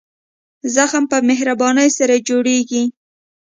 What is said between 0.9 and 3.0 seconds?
په مهربانۍ سره ژر جوړېږي.